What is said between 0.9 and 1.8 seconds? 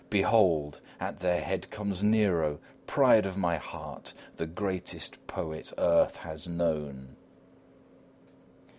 At their head